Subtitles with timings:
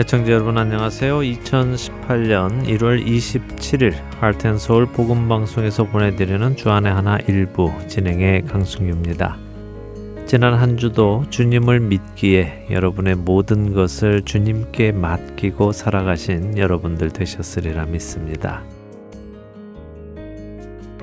[0.00, 1.18] 애청자 여러분 안녕하세요.
[1.18, 9.36] 2018년 1월 27일 할텐서울 복음방송에서 보내드리는 주안의 하나 일부 진행의 강승규입니다.
[10.24, 18.62] 지난 한 주도 주님을 믿기에 여러분의 모든 것을 주님께 맡기고 살아가신 여러분들 되셨으리라 믿습니다.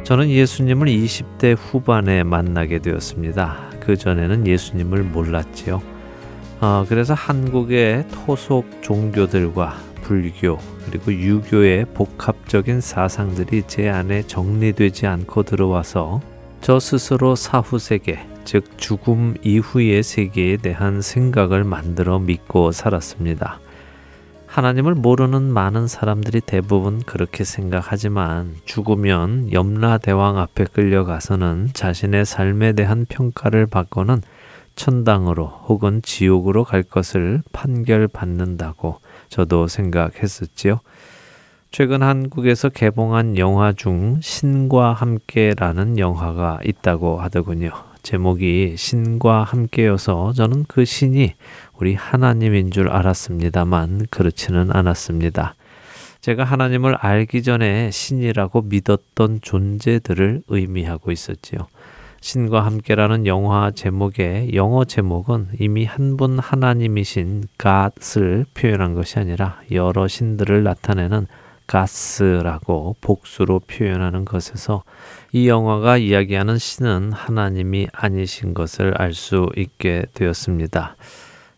[0.06, 3.72] 저는 예수님을 20대 후반에 만나게 되었습니다.
[3.82, 5.95] 그 전에는 예수님을 몰랐지요.
[6.66, 16.22] 어, 그래서 한국의 토속 종교들과 불교 그리고 유교의 복합적인 사상들이 제 안에 정리되지 않고 들어와서
[16.62, 23.60] 저 스스로 사후 세계, 즉 죽음 이후의 세계에 대한 생각을 만들어 믿고 살았습니다.
[24.48, 33.68] 하나님을 모르는 많은 사람들이 대부분 그렇게 생각하지만 죽으면 염라대왕 앞에 끌려가서는 자신의 삶에 대한 평가를
[33.68, 34.22] 받고는
[34.76, 40.80] 천당으로 혹은 지옥으로 갈 것을 판결받는다고 저도 생각했었지요.
[41.72, 47.72] 최근 한국에서 개봉한 영화 중 신과 함께라는 영화가 있다고 하더군요.
[48.02, 51.34] 제목이 신과 함께여서 저는 그 신이
[51.78, 55.56] 우리 하나님인 줄 알았습니다만 그렇지는 않았습니다.
[56.22, 61.68] 제가 하나님을 알기 전에 신이라고 믿었던 존재들을 의미하고 있었지요.
[62.26, 70.08] 신과 함께라는 영화 제목의 영어 제목은 이미 한 분 하나님이신 God을 표현한 것이 아니라 여러
[70.08, 71.28] 신들을 나타내는
[71.68, 74.82] 가스라고 복수로 표현하는 것에서
[75.34, 80.96] 이 영화가 이야기하는 신은 하나님이 아니신 것을 알 수 있게 되었습니다.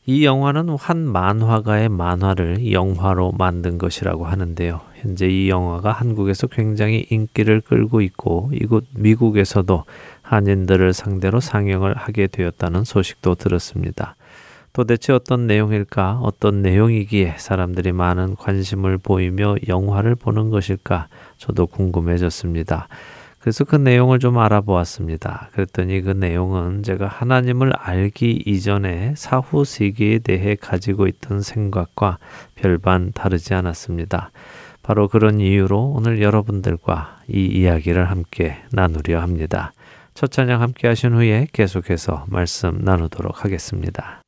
[0.09, 4.81] 이 영화는 한 만화가의 만화를 영화로 만든 것이라고 하는데요.
[4.95, 9.83] 현재 이 영화가 한국에서 굉장히 인기를 끌고 있고 이곳 미국에서도
[10.27, 14.15] 한인들을 상대로 상영을 하게 되었다는 소식도 들었습니다.
[14.73, 16.19] 도대체 어떤 내용일까?
[16.21, 21.07] 어떤 내용이기에 사람들이 많은 관심을 보이며 영화를 보는 것일까?
[21.37, 22.87] 저도 궁금해졌습니다.
[23.39, 25.49] 그래서 그 내용을 좀 알아보았습니다.
[25.53, 32.17] 그랬더니 그 내용은 제가 하나님을 알기 이전에 사후 세계에 대해 가지고 있던 생각과
[32.55, 34.31] 별반 다르지 않았습니다.
[34.83, 39.71] 바로 그런 이유로 오늘 여러분들과 이 이야기를 함께 나누려 합니다.
[40.17, 44.23] 첫 찬양 함께 하신 후에 계속해서 말씀 나누도록 하겠습니다.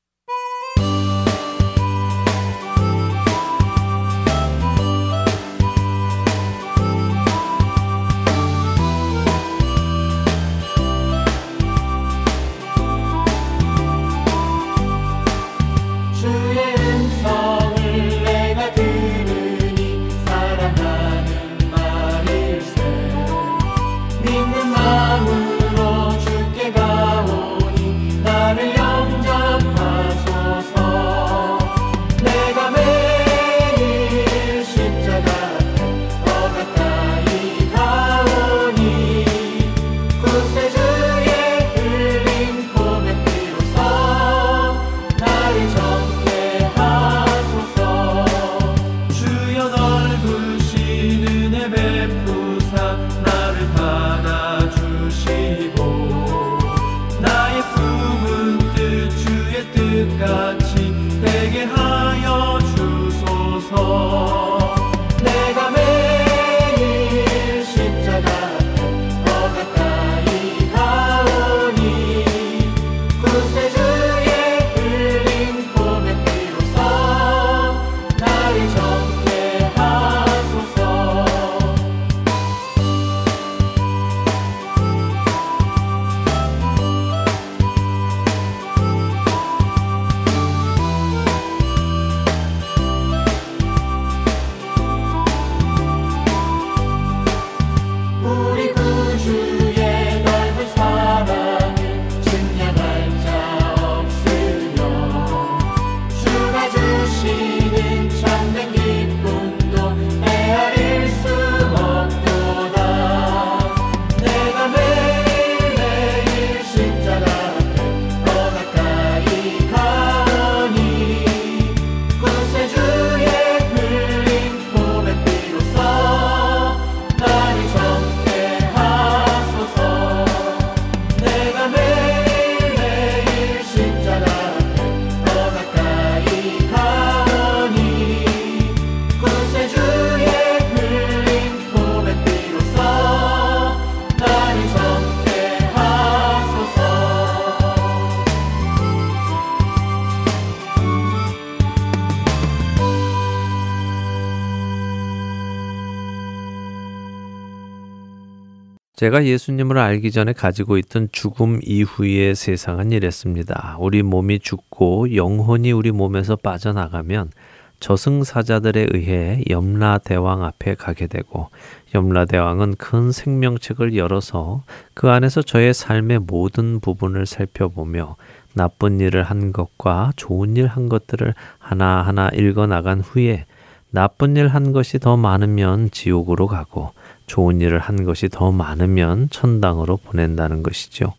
[159.00, 163.78] 제가 예수님을 알기 전에 가지고 있던 죽음 이후의 세상은 이랬습니다.
[163.80, 167.32] 우리 몸이 죽고 영혼이 우리 몸에서 빠져나가면
[167.80, 171.48] 저승사자들에 의해 염라대왕 앞에 가게 되고
[171.96, 174.64] 염라대왕은 큰 생명책을 열어서
[174.94, 178.18] 그 안에서 저의 삶의 모든 부분을 살펴보며
[178.54, 183.46] 나쁜 일을 한 것과 좋은 일 한 것들을 하나하나 읽어 나간 후에
[183.92, 186.92] 나쁜 일 한 것이 더 많으면 지옥으로 가고
[187.30, 191.14] 좋은 일을 한 것이 더 많으면 천당으로 보낸다는 것이죠.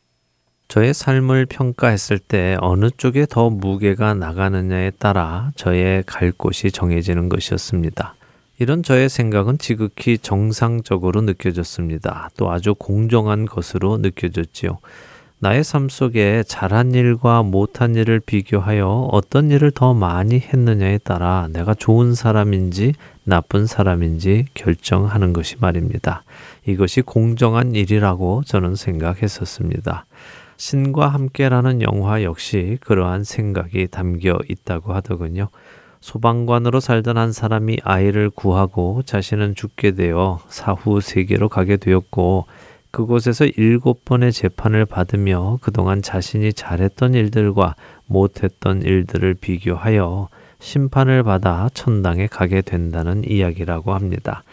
[0.69, 8.15] 저의 삶을 평가했을 때 어느 쪽에 더 무게가 나가느냐에 따라 저의 갈 곳이 정해지는 것이었습니다.
[8.59, 12.29] 이런 저의 생각은 지극히 정상적으로 느껴졌습니다.
[12.37, 14.79] 또 아주 공정한 것으로 느껴졌지요.
[15.39, 21.73] 나의 삶 속에 잘한 일과 못한 일을 비교하여 어떤 일을 더 많이 했느냐에 따라 내가
[21.73, 22.93] 좋은 사람인지
[23.25, 26.23] 나쁜 사람인지 결정하는 것이 말입니다.
[26.67, 30.07] 이것이 공정한 일이라고 저는 생각했었습니다.
[30.57, 35.49] 신과 함께라는 영화 역시 그러한 생각이 담겨 있다고 하더군요.
[36.01, 42.47] 소방관으로 살던 한 사람이 아이를 구하고 자신은 죽게 되어 사후 세계로 가게 되었고
[42.91, 47.75] 그곳에서 일곱 번의 재판을 받으며 그동안 자신이 잘했던 일들과
[48.07, 50.29] 못했던 일들을 비교하여
[50.61, 54.45] 심판을 받아 천당에 가게 된다는 이야기라고 합니다.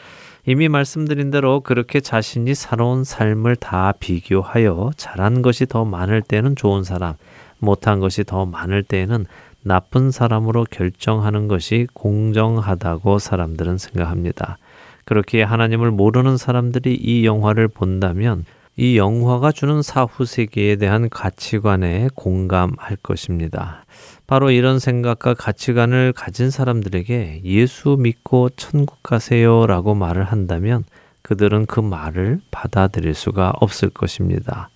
[0.46, 6.84] 이미 말씀드린 대로 그렇게 자신이 살아온 삶을 다 비교하여 잘한 것이 더 많을 때는 좋은
[6.84, 7.16] 사람,
[7.60, 9.26] 못한 것이 더 많을 때에는
[9.62, 14.58] 나쁜 사람으로 결정하는 것이 공정하다고 사람들은 생각합니다.
[15.04, 18.46] 그렇게 하나님을 모르는 사람들이 이 영화를 본다면
[18.80, 23.86] 이 영화가 주는 사후 세계에 대한 가치관에 공감할 것입니다.
[24.28, 30.84] 바로 이런 생각과 가치관을 가진 사람들에게 예수 믿고 천국 가세요 라고 말을 한다면
[31.24, 34.70] 그들은 그 말을 받아들일 수가 없을 것입니다.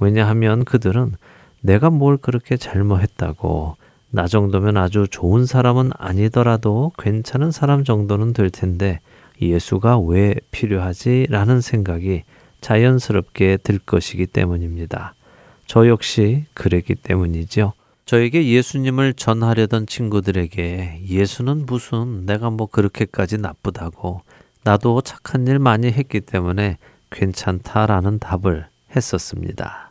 [0.00, 1.14] 왜냐하면 그들은
[1.60, 3.76] 내가 뭘 그렇게 잘못했다고
[4.10, 8.98] 나 정도면 아주 좋은 사람은 아니더라도 괜찮은 사람 정도는 될 텐데
[9.40, 11.28] 예수가 왜 필요하지?
[11.30, 12.24] 라는 생각이
[12.60, 15.14] 자연스럽게 들 것이기 때문입니다.
[15.66, 17.72] 저 역시 그랬기 때문이죠.
[18.06, 24.22] 저에게 예수님을 전하려던 친구들에게 예수는 무슨 내가 뭐 그렇게까지 나쁘다고
[24.62, 26.78] 나도 착한 일 많이 했기 때문에
[27.10, 29.85] 괜찮다라는 답을 했었습니다.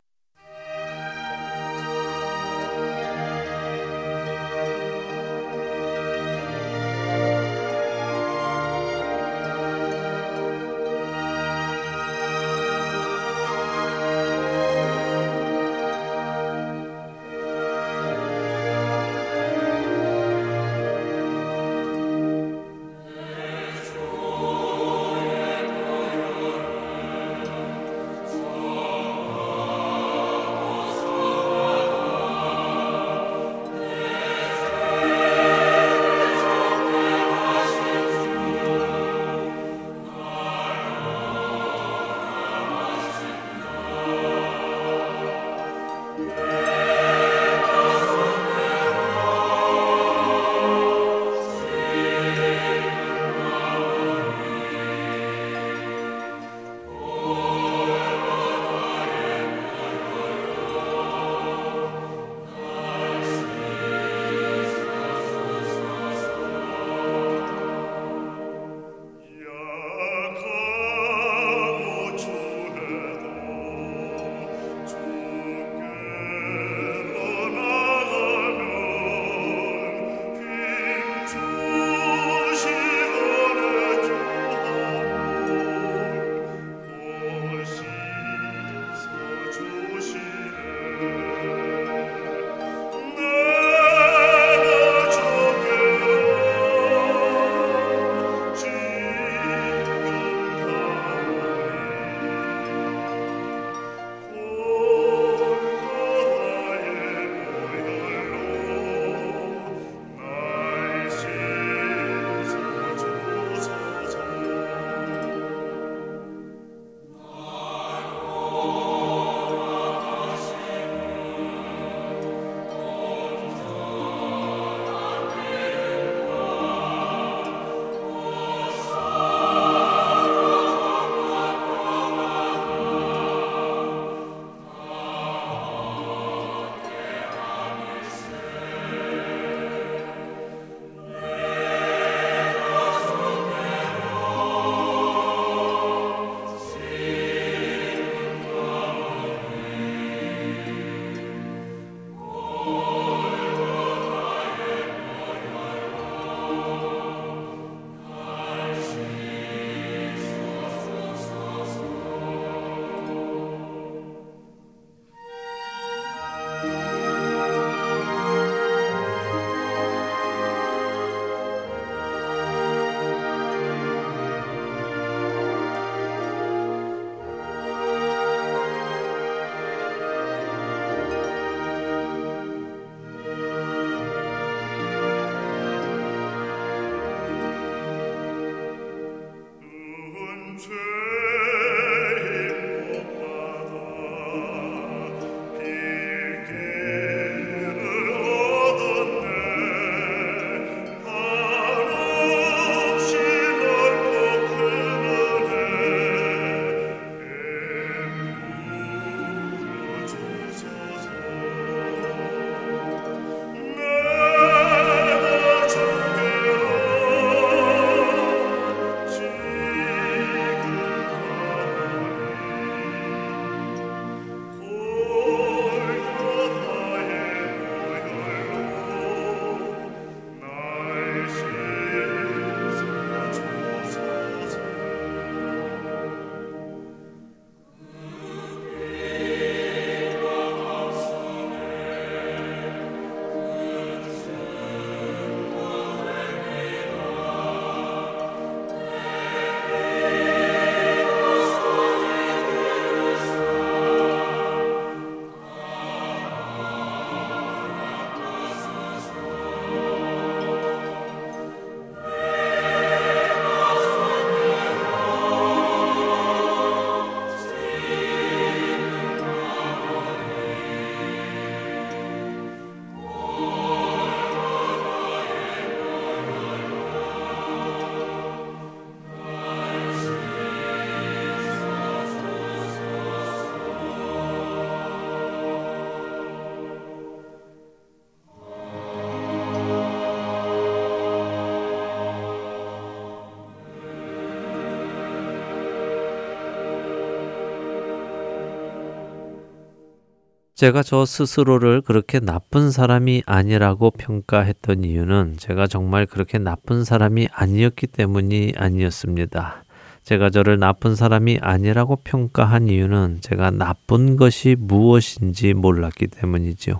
[300.55, 307.87] 제가 저 스스로를 그렇게 나쁜 사람이 아니라고 평가했던 이유는 제가 정말 그렇게 나쁜 사람이 아니었기
[307.87, 309.65] 때문이 아니었습니다.
[310.03, 316.77] 제가 저를 나쁜 사람이 아니라고 평가한 이유는 제가 나쁜 것이 무엇인지 몰랐기 때문이지요.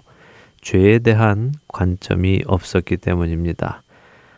[0.61, 3.83] 죄에 대한 관점이 없었기 때문입니다.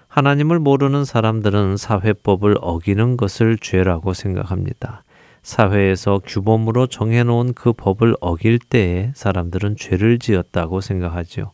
[0.08, 5.03] 하나님을 모르는 사람들은 사회법을 어기는 것을 죄라고 생각합니다.
[5.48, 11.51] 사회에서 규범으로 정해놓은 그 법을 어길 때에 사람들은 죄를 지었다고 생각하지요.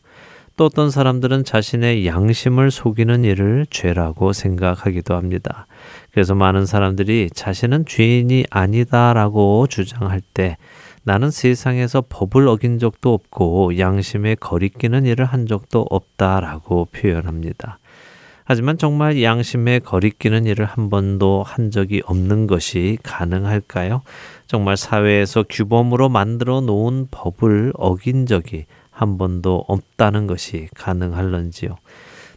[0.56, 5.68] 또 어떤 사람들은 자신의 양심을 속이는 일을 죄라고 생각하기도 합니다.
[6.10, 10.56] 그래서 많은 사람들이 자신은 죄인이 아니다라고 주장할 때
[11.04, 17.78] 나는 세상에서 법을 어긴 적도 없고 양심에 거리끼는 일을 한 적도 없다라고 표현합니다.
[18.44, 24.02] 하지만 정말 양심에 거리끼는 일을 한 번도 한 적이 없는 것이 가능할까요?
[24.46, 31.76] 정말 사회에서 규범으로 만들어 놓은 법을 어긴 적이 한 번도 없다는 것이 가능할런지요.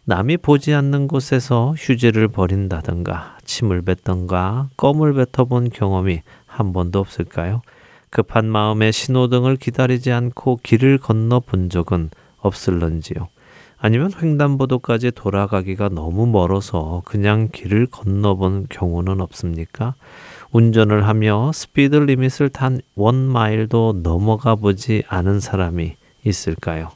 [0.06, 7.62] 남이 보지 않는 곳에서 휴지를 버린다든가 침을 뱉던가 껌을 뱉어본 경험이 한 번도 없을까요?
[8.10, 12.10] 급한 마음에 신호등을 기다리지 않고 길을 건너 본 적은
[12.40, 13.28] 없을런지요.
[13.80, 19.94] 아니면 횡단보도까지 돌아가기가 너무 멀어서 그냥 길을 건너본 경우는 없습니까?
[20.52, 26.90] 운전을 하며 스피드 리밋을 단 원 마일도 넘어가 보지 않은 사람이 있을까요?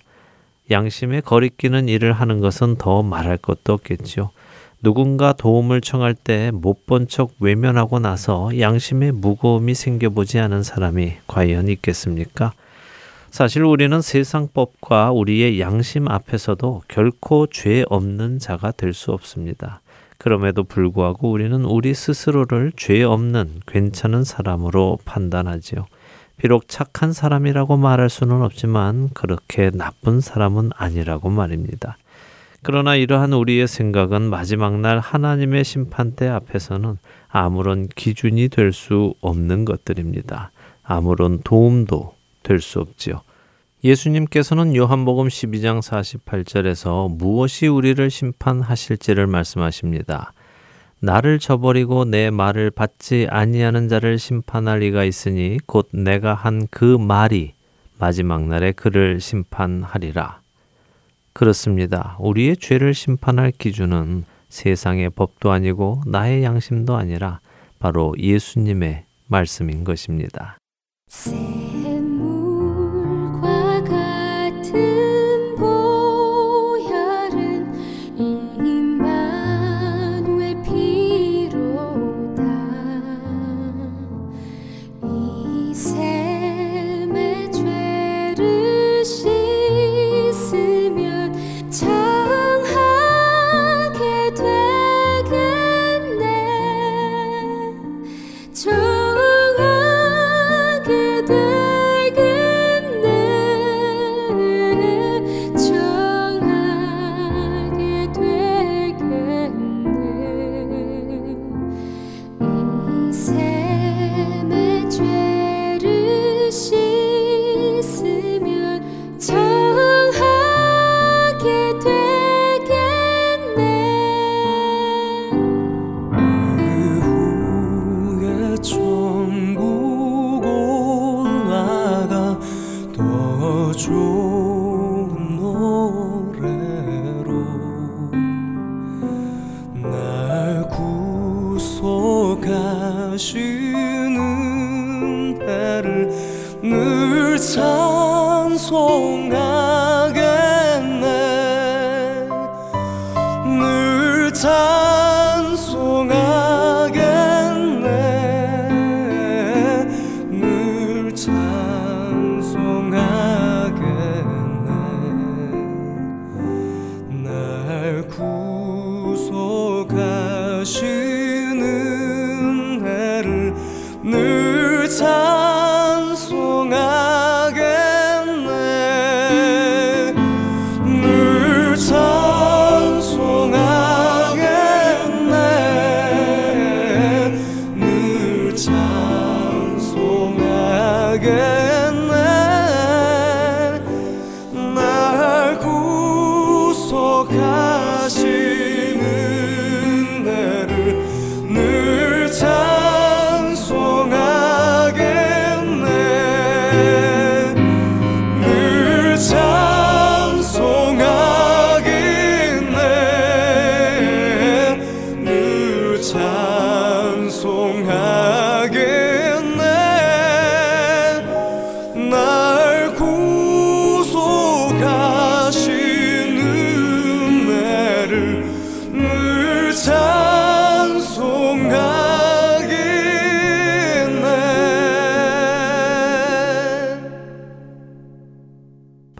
[0.71, 4.31] 양심에 거리끼는 일을 하는 것은 더 말할 것도 없겠지요.
[4.81, 11.67] 누군가 도움을 청할 때 못 본 척 외면하고 나서 양심에 무거움이 생겨보지 않은 사람이 과연
[11.67, 12.53] 있겠습니까?
[13.31, 19.79] 사실 우리는 세상법과 우리의 양심 앞에서도 결코 죄 없는 자가 될 수 없습니다.
[20.17, 25.85] 그럼에도 불구하고 우리는 우리 스스로를 죄 없는 괜찮은 사람으로 판단하지요.
[26.35, 31.97] 비록 착한 사람이라고 말할 수는 없지만 그렇게 나쁜 사람은 아니라고 말입니다.
[32.63, 36.97] 그러나 이러한 우리의 생각은 마지막 날 하나님의 심판대 앞에서는
[37.29, 40.51] 아무런 기준이 될 수 없는 것들입니다.
[40.83, 43.21] 아무런 도움도 될 수 없지요.
[43.83, 50.33] 예수님께서는 요한복음 12장 48절에서 무엇이 우리를 심판하실지를 말씀하십니다.
[50.99, 57.53] 나를 저버리고 내 말을 받지 아니하는 자를 심판할 리가 있으니 곧 내가 한 그 말이
[57.97, 60.41] 마지막 날에 그를 심판하리라.
[61.33, 62.17] 그렇습니다.
[62.19, 67.39] 우리의 죄를 심판할 기준은 세상의 법도 아니고 나의 양심도 아니라
[67.79, 70.57] 바로 예수님의 말씀인 것입니다.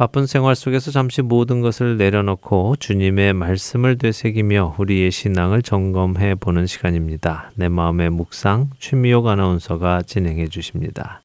[0.01, 7.51] 바쁜 생활 속에서 잠시 모든 것을 내려놓고 주님의 말씀을 되새기며 우리의 신앙을 점검해 보는 시간입니다.
[7.53, 11.21] 내 마음의 묵상 최미옥 아나운서가 진행해 주십니다.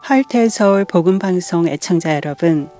[0.00, 2.70] 할텔 서울 복음 방송 애청자 여러분,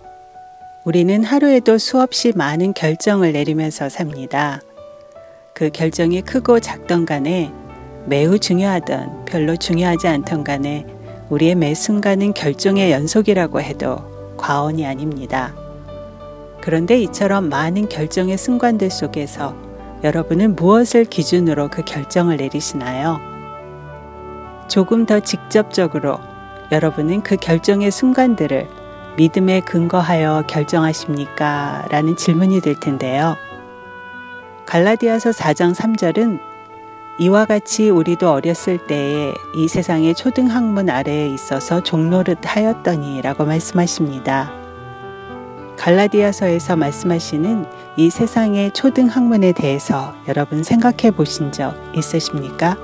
[0.86, 4.62] 우리는 하루에도 수없이 많은 결정을 내리면서 삽니다.
[5.54, 7.52] 그 결정이 크고 작던 간에
[8.06, 10.86] 매우 중요하던 별로 중요하지 않던 간에
[11.30, 15.54] 우리의 매 순간은 결정의 연속이라고 해도 과언이 아닙니다.
[16.60, 19.56] 그런데 이처럼 많은 결정의 순간들 속에서
[20.04, 23.20] 여러분은 무엇을 기준으로 그 결정을 내리시나요?
[24.68, 26.18] 조금 더 직접적으로
[26.72, 28.68] 여러분은 그 결정의 순간들을
[29.16, 31.86] 믿음에 근거하여 결정하십니까?
[31.90, 33.36] 라는 질문이 될 텐데요.
[34.66, 36.51] 갈라디아서 4장 3절은
[37.18, 44.50] 이와 같이 우리도 어렸을 때에 이 세상의 초등학문 아래에 있어서 종노릇 하였더니 라고 말씀하십니다.
[45.76, 47.66] 갈라디아서에서 말씀하시는
[47.98, 52.78] 이 세상의 초등학문에 대해서 여러분 생각해 보신 적 있으십니까?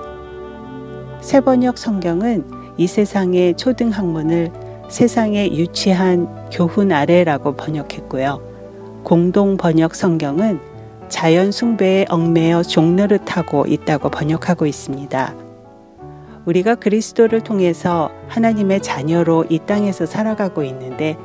[1.20, 4.52] 세번역 성경은 이 세상의 초등학문을
[4.90, 8.42] 세상의 유치한 교훈 아래라고 번역했고요.
[9.04, 10.60] 공동 번역 성경은
[11.08, 15.34] 자연 숭배에 얽매여 종노릇하고 있다고 번역하고 있습니다.
[16.44, 21.16] 우리가 그리스도를 통해서 하나님의 자녀로 이 땅에서 살아가고 있는데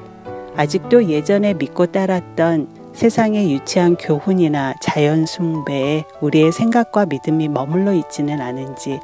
[0.56, 9.00] 아직도 예전에 믿고 따랐던 세상의 유치한 교훈이나 자연 숭배에 우리의 생각과 믿음이 머물러 있지는 않은지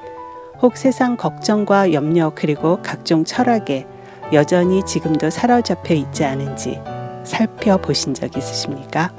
[0.62, 3.88] 혹 세상 걱정과 염려 그리고 각종 철학에
[4.34, 6.80] 여전히 지금도 사로잡혀 있지 않은지
[7.24, 9.12] 살펴보신 적 있으십니까?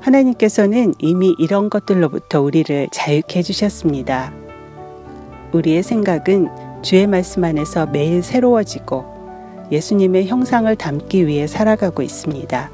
[0.00, 4.32] 하나님께서는 이미 이런 것들로부터 우리를 자유케 해주셨습니다.
[5.52, 6.48] 우리의 생각은
[6.82, 12.70] 주의 말씀 안에서 매일 새로워지고 예수님의 형상을 담기 위해 살아가고 있습니다.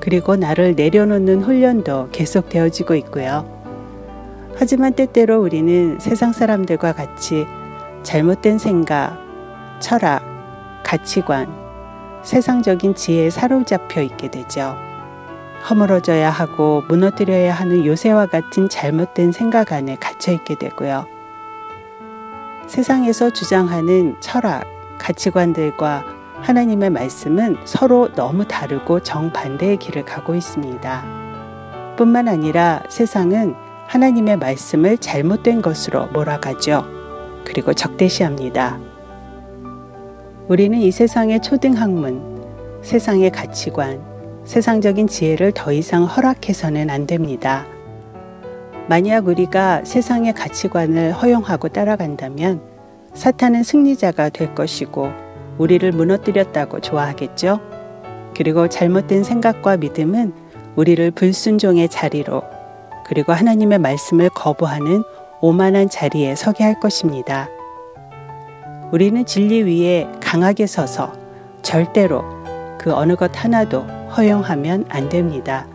[0.00, 3.48] 그리고 나를 내려놓는 훈련도 계속되어지고 있고요.
[4.56, 7.46] 하지만 때때로 우리는 세상 사람들과 같이
[8.02, 9.18] 잘못된 생각,
[9.80, 10.22] 철학,
[10.84, 11.46] 가치관,
[12.22, 14.76] 세상적인 지혜에 사로잡혀 있게 되죠.
[15.68, 21.06] 허물어져야 하고 무너뜨려야 하는 요새와 같은 잘못된 생각 안에 갇혀 있게 되고요.
[22.66, 24.64] 세상에서 주장하는 철학,
[24.98, 26.04] 가치관들과
[26.40, 31.04] 하나님의 말씀은 서로 너무 다르고 정반대의 길을 가고 있습니다.
[31.96, 33.54] 뿐만 아니라 세상은
[33.86, 36.84] 하나님의 말씀을 잘못된 것으로 몰아가죠.
[37.44, 38.78] 그리고 적대시합니다.
[40.48, 42.44] 우리는 이 세상의 초등학문,
[42.82, 44.15] 세상의 가치관,
[44.46, 47.66] 세상적인 지혜를 더 이상 허락해서는 안 됩니다.
[48.88, 52.62] 만약 우리가 세상의 가치관을 허용하고 따라간다면
[53.12, 55.10] 사탄은 승리자가 될 것이고
[55.58, 57.60] 우리를 무너뜨렸다고 좋아하겠죠?
[58.36, 60.32] 그리고 잘못된 생각과 믿음은
[60.76, 62.42] 우리를 불순종의 자리로
[63.06, 65.02] 그리고 하나님의 말씀을 거부하는
[65.40, 67.48] 오만한 자리에 서게 할 것입니다.
[68.92, 71.12] 우리는 진리 위에 강하게 서서
[71.62, 72.35] 절대로
[72.78, 73.82] 그 어느 것 하나도
[74.16, 75.66] 허용하면 안 됩니다.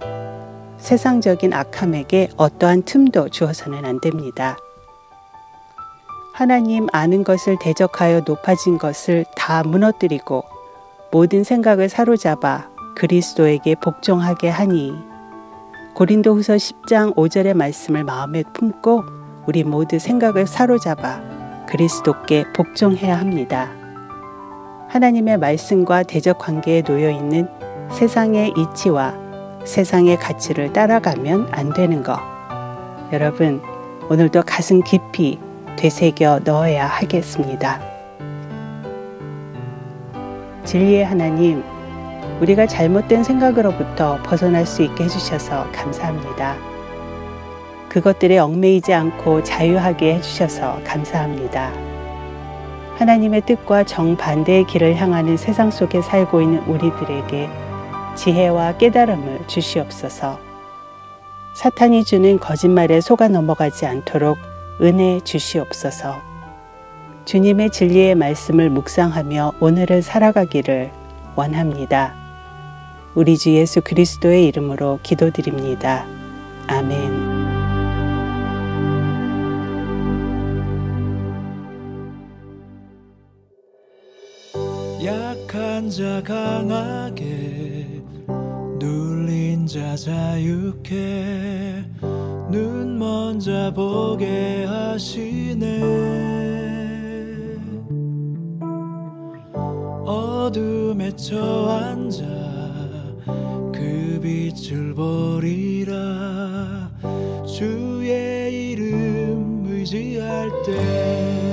[0.77, 4.57] 세상적인 악함에게 어떠한 틈도 주어서는 안 됩니다.
[6.33, 10.43] 하나님 아는 것을 대적하여 높아진 것을 다 무너뜨리고
[11.11, 14.93] 모든 생각을 사로잡아 그리스도에게 복종하게 하니
[15.93, 19.03] 고린도 후서 10장 5절의 말씀을 마음에 품고
[19.47, 21.21] 우리 모두 생각을 사로잡아
[21.67, 23.80] 그리스도께 복종해야 합니다.
[24.91, 27.47] 하나님의 말씀과 대적 관계에 놓여 있는
[27.91, 29.13] 세상의 이치와
[29.63, 32.19] 세상의 가치를 따라가면 안 되는 것.
[33.13, 33.61] 여러분,
[34.09, 35.39] 오늘도 가슴 깊이
[35.77, 37.79] 되새겨 넣어야 하겠습니다.
[40.65, 41.63] 진리의 하나님,
[42.41, 46.57] 우리가 잘못된 생각으로부터 벗어날 수 있게 해주셔서 감사합니다.
[47.87, 51.90] 그것들에 얽매이지 않고 자유하게 해주셔서 감사합니다.
[53.01, 57.49] 하나님의 뜻과 정반대의 길을 향하는 세상 속에 살고 있는 우리들에게
[58.15, 60.37] 지혜와 깨달음을 주시옵소서.
[61.55, 64.37] 사탄이 주는 거짓말에 속아 넘어가지 않도록
[64.81, 66.21] 은혜 주시옵소서.
[67.25, 70.91] 주님의 진리의 말씀을 묵상하며 오늘을 살아가기를
[71.35, 72.13] 원합니다.
[73.15, 76.05] 우리 주 예수 그리스도의 이름으로 기도드립니다.
[76.67, 77.40] 아멘.
[85.89, 88.01] 자 강하게
[88.79, 91.83] 눌린 자 자유케
[92.49, 95.81] 눈 먼저 보게 하시네.
[100.05, 102.25] 어둠에 처앉아
[103.73, 106.91] 그 빛을 보리라.
[107.45, 111.50] 주의 이름 의지할 때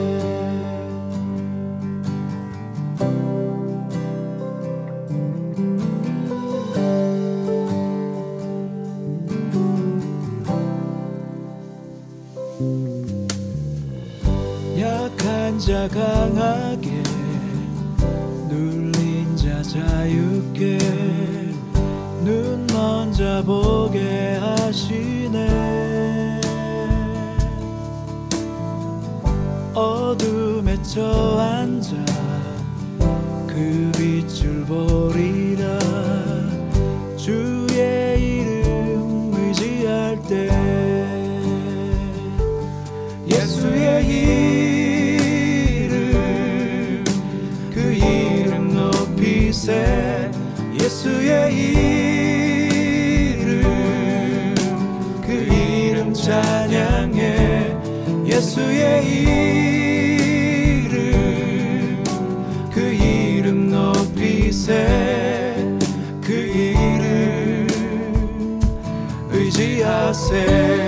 [15.69, 17.03] 자 강하게
[18.49, 20.79] 눌린 자 자유게
[22.25, 26.41] 눈 먼저 보게 하시네.
[29.75, 32.03] 어둠에 처앉아
[33.47, 35.28] 그 빛을 보리
[58.59, 59.07] 예수의
[60.85, 62.05] 이름.
[62.73, 64.87] 그 이름 높이세.
[66.21, 67.69] 그 이름
[69.31, 70.88] 의지하세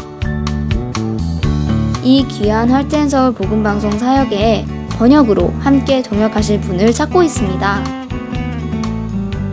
[2.03, 7.83] 이 귀한 할텐서울 복음방송 사역에 번역으로 함께 동역하실 분을 찾고 있습니다.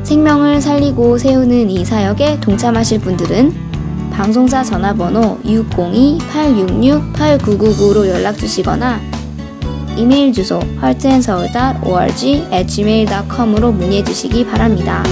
[0.02, 3.68] 생명을 살리고 세우는 이 사역에 동참하실 분들은
[4.10, 8.98] 방송사 전화번호 602-866-8999로 연락 주시거나
[9.96, 15.04] 이메일 주소 heartandseoul.org gmail.com으로 문의해 주시기 바랍니다.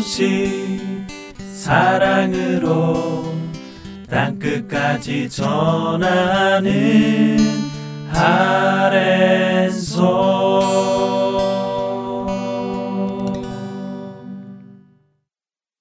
[0.00, 0.80] 소식
[1.52, 3.34] 사랑으로
[4.08, 6.70] 땅끝까지 전하는
[8.08, 9.10] 아랜소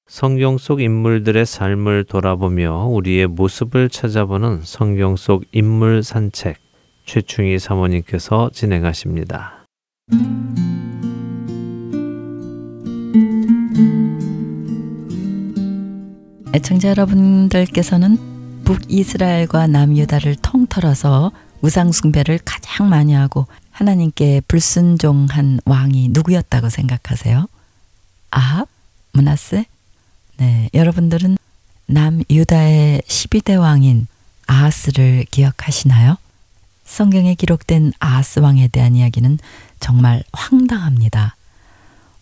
[0.05, 6.57] 성경 속 인물들의 삶을 돌아보며 우리의 모습을 찾아보는 성경 속 인물 산책
[7.05, 9.65] 최충희 사모님께서 진행하십니다.
[16.53, 21.31] 애청자 여러분들께서는 북이스라엘과 남유다를 통틀어서
[21.61, 27.47] 우상숭배를 가장 많이 하고 하나님께 불순종한 왕이 누구였다고 생각하세요?
[28.31, 28.67] 아합?
[29.13, 29.65] 문하세?
[30.37, 31.37] 네, 여러분들은
[31.87, 34.07] 남유다의 12대 왕인
[34.47, 36.17] 아하스를 기억하시나요?
[36.85, 39.37] 성경에 기록된 아하스 왕에 대한 이야기는
[39.79, 41.35] 정말 황당합니다.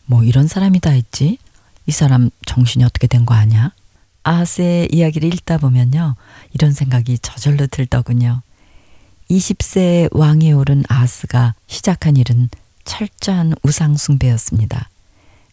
[0.06, 1.38] 뭐 이런 사람이 다 있지?
[1.86, 3.72] 이 사람 정신이 어떻게 된 거 아냐?
[4.28, 6.16] 아하스의 이야기를 읽다 보면요.
[6.54, 8.42] 이런 생각이 저절로 들더군요.
[9.30, 12.50] 20세 왕에 오른 아하스가 시작한 일은
[12.84, 14.90] 철저한 우상숭배였습니다.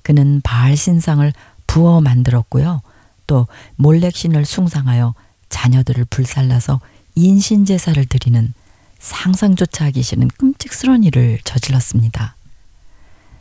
[0.03, 1.33] 그는 바알 신상을
[1.69, 2.83] 부어 만들었고요.
[3.29, 5.15] 또 몰렉신을 숭상하여
[5.49, 6.81] 자녀들을 불살라서
[7.15, 8.53] 인신 제사를 드리는
[8.99, 12.35] 상상조차 하기 싫은 끔찍스러운 일을 저질렀습니다.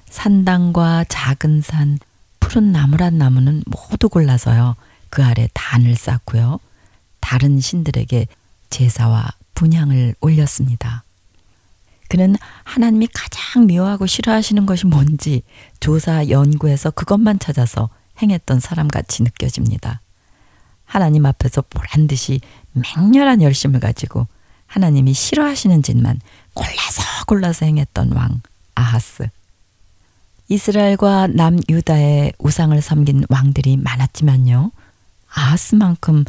[0.09, 1.97] 산당과 작은 산,
[2.39, 4.75] 푸른 나무란 나무는 모두 골라서요.
[5.13, 6.59] 그 아래 단을 쌓고요.
[7.19, 8.25] 다른 신들에게
[8.71, 11.03] 제사와 분향을 올렸습니다.
[12.09, 15.43] 그는 하나님이 가장 미워하고 싫어하시는 것이 뭔지
[15.79, 17.89] 조사 연구해서 그것만 찾아서
[18.23, 20.01] 행했던 사람 같이 느껴집니다.
[20.83, 24.25] 하나님 앞에서 보란 듯이 맹렬한 열심을 가지고
[24.65, 26.21] 하나님이 싫어하시는 짓만
[26.55, 28.41] 골라서 골라서 행했던 왕
[28.73, 29.27] 아하스.
[30.49, 34.71] 이스라엘과 남유다의 우상을 섬긴 왕들이 많았지만요.
[35.33, 36.25] 아하스만큼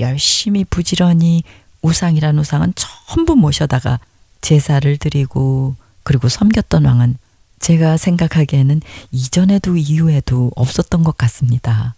[0.00, 1.42] 열심히 부지런히
[1.82, 4.00] 우상이란 우상은 전부 모셔다가
[4.40, 7.16] 제사를 드리고 그리고 섬겼던 왕은
[7.60, 11.94] 제가 생각하기에는 이전에도 이후에도 없었던 것 같습니다.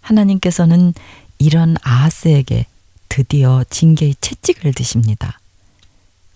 [0.00, 0.94] 하나님께서는
[1.38, 2.66] 이런 아하스에게
[3.08, 5.40] 드디어 징계의 채찍을 드십니다.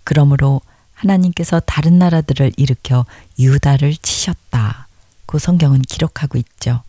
[0.05, 0.61] 그러므로
[0.95, 3.07] 하나님께서 다른 나라들을 일으켜
[3.39, 4.89] 유다를 치셨다.
[5.27, 6.83] 그 성경은 기록하고 있죠.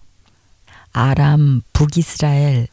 [0.94, 2.68] 아람, 북이스라엘,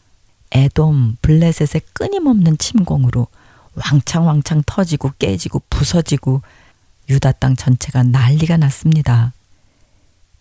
[0.51, 3.27] 에돔, 블레셋의 끊임없는 침공으로
[3.75, 6.43] 왕창왕창 터지고 깨지고 부서지고
[7.09, 9.33] 유다 땅 전체가 난리가 났습니다.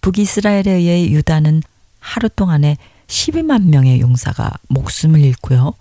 [0.02, 1.62] 북이스라엘에 의해 유다는
[2.00, 5.74] 하루 동안에 12만 명의 용사가 목숨을 잃고요.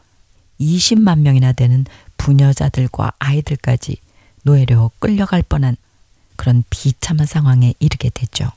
[0.60, 1.84] 20만 명이나 되는
[2.16, 3.96] 부녀자들과 아이들까지
[4.42, 5.76] 노예로 끌려갈 뻔한
[6.36, 8.50] 그런 비참한 상황에 이르게 되죠.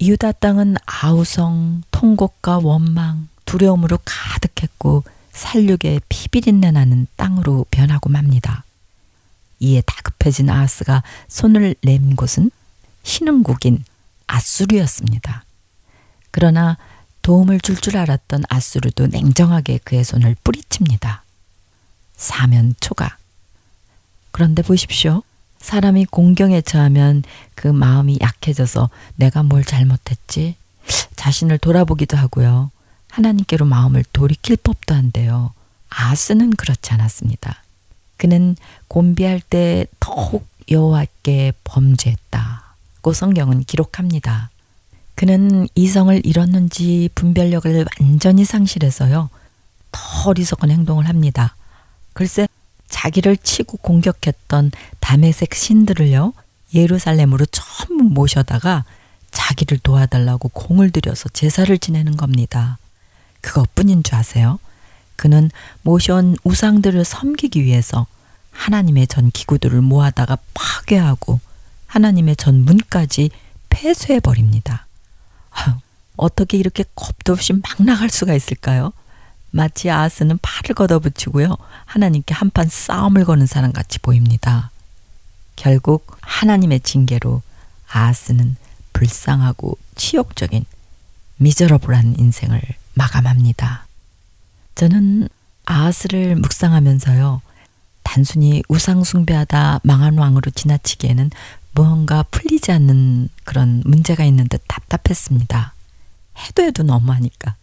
[0.00, 8.64] 유다 땅은 아우성, 통곡과 원망, 두려움으로 가득했고 살육의 피비린내 나는 땅으로 변하고 맙니다.
[9.60, 12.50] 이에 다급해진 아하스가 손을 낸 곳은
[13.02, 13.84] 신흥국인
[14.26, 15.44] 아수르였습니다.
[16.30, 16.76] 그러나
[17.22, 21.24] 도움을 줄줄 줄 알았던 아수르도 냉정하게 그의 손을 뿌리칩니다.
[22.16, 23.16] 사면 초가.
[24.30, 25.22] 그런데 보십시오.
[25.60, 27.22] 사람이 공경에 처하면
[27.54, 30.56] 그 마음이 약해져서 내가 뭘 잘못했지?
[31.16, 32.70] 자신을 돌아보기도 하고요.
[33.10, 35.52] 하나님께로 마음을 돌이킬 법도 한데요.
[35.90, 37.62] 아스는 그렇지 않았습니다.
[38.16, 38.56] 그는
[38.88, 44.50] 곤비할 때 더욱 여호와께 범죄했다고 성경은 기록합니다.
[45.14, 49.30] 그는 이성을 잃었는지 분별력을 완전히 상실해서요.
[49.90, 51.56] 더 어리석은 행동을 합니다.
[52.12, 52.46] 글쎄
[52.88, 56.32] 자기를 치고 공격했던 담에색 신들을요.
[56.74, 58.84] 예루살렘으로 전부 모셔다가
[59.30, 62.78] 자기를 도와달라고 공을 들여서 제사를 지내는 겁니다.
[63.40, 64.58] 그것뿐인 줄 아세요?
[65.16, 65.50] 그는
[65.82, 68.06] 모셔온 우상들을 섬기기 위해서
[68.50, 71.40] 하나님의 전 기구들을 모아다가 파괴하고
[71.86, 73.30] 하나님의 전 문까지
[73.68, 74.86] 폐쇄해 버립니다.
[76.16, 78.92] 어떻게 이렇게 겁도 없이 막 나갈 수가 있을까요?
[79.58, 81.56] 마치 아스는 팔을 걷어붙이고요.
[81.84, 84.70] 하나님께 한판 싸움을 거는 사람 같이 보입니다.
[85.56, 87.42] 결국 하나님의 징계로
[87.90, 88.54] 아스는
[88.92, 90.64] 불쌍하고 치욕적인
[91.38, 92.62] 미저러블한 인생을
[92.94, 93.88] 마감합니다.
[94.76, 95.28] 저는
[95.64, 97.42] 아하스를 묵상하면서요.
[98.04, 101.32] 단순히 우상숭배하다 망한 왕으로 지나치기에는
[101.72, 105.74] 무언가 풀리지 않는 그런 문제가 있는 듯 답답했습니다.
[106.46, 107.56] 해도 해도 너무하니까.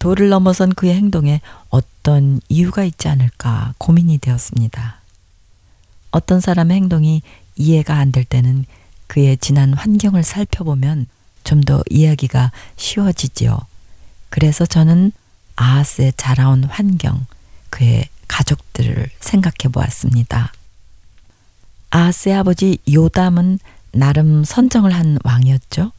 [0.00, 4.96] 도를 넘어선 그의 행동에 어떤 이유가 있지 않을까 고민이 되었습니다.
[6.10, 7.22] 어떤 사람의 행동이
[7.54, 8.64] 이해가 안 될 때는
[9.06, 11.06] 그의 지난 환경을 살펴보면
[11.44, 13.58] 좀 더 이야기가 쉬워지지요.
[14.30, 15.12] 그래서 저는
[15.56, 17.26] 아하스의 자라온 환경,
[17.70, 20.52] 그의 가족들을 생각해 보았습니다.
[21.90, 23.58] 아하스의 아버지 요담은
[23.92, 25.92] 나름 선정을 한 왕이었죠.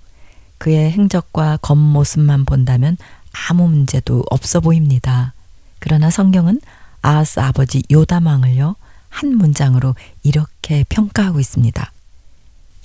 [0.58, 2.98] 그의 행적과 겉모습만 본다면
[3.34, 5.34] 아무 문제도 없어 보입니다.
[5.80, 6.62] 그러나 성경은
[7.02, 8.76] 아하스 아버지 요담 왕을요,
[9.10, 11.92] 한 문장으로 이렇게 평가하고 있습니다.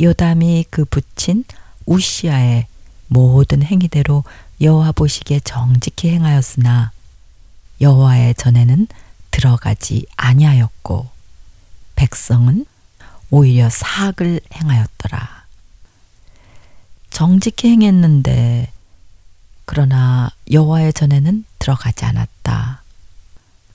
[0.00, 1.44] 요담이 그 붙인
[1.87, 2.66] 우시아의
[3.09, 4.24] 모든 행위대로
[4.61, 6.90] 여호와 보시기에 정직히 행하였으나
[7.80, 8.88] 여호와의 전에는
[9.30, 11.09] 들어가지 아니하였고
[11.94, 12.66] 백성은
[13.30, 15.44] 오히려 사악을 행하였더라.
[17.11, 18.70] 정직히 행했는데
[19.64, 22.82] 그러나 여호와의 전에는 들어가지 않았다.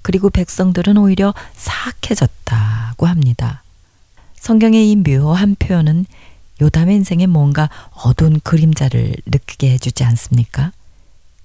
[0.01, 3.63] 그리고 백성들은 오히려 사악해졌다고 합니다.
[4.35, 6.05] 성경의 이 묘한 표현은
[6.61, 10.71] 요담의 인생에 뭔가 어두운 그림자를 느끼게 해주지 않습니까?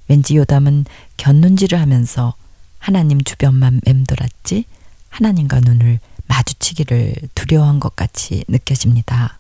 [0.09, 0.85] 왠지 요담은
[1.17, 2.35] 곁눈질을 하면서
[2.79, 4.65] 하나님 주변만 맴돌았지
[5.09, 9.39] 하나님과 눈을 마주치기를 두려워한 것 같이 느껴집니다.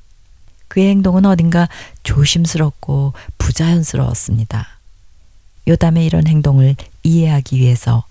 [0.68, 1.68] 그의 행동은 어딘가
[2.02, 4.75] 조심스럽고 부자연스러웠습니다.
[5.68, 8.04] 요담의 이런 행동을 이해하기 위해서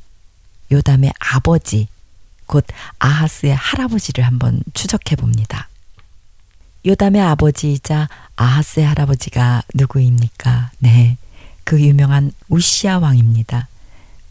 [0.72, 1.88] 요담의 아버지,
[2.46, 2.66] 곧
[3.00, 5.70] 아하스의 할아버지를 한번 추적해 봅니다.
[6.86, 10.72] 요담의 아버지이자 아하스의 할아버지가 누구입니까?
[10.80, 11.18] 네,
[11.64, 13.68] 그 유명한 우시아 왕입니다.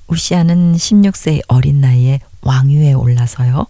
[0.06, 3.66] 우시아는 16세의 어린 나이에 왕위에 올라서요.